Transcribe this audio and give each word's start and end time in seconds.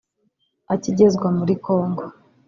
Akigezwa 0.73 1.27
muri 1.37 1.53
Congo 1.65 2.03